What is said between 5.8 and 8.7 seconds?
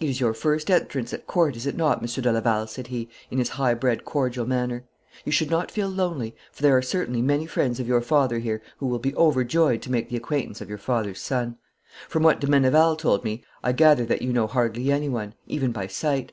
lonely, for there are certainly many friends of your father here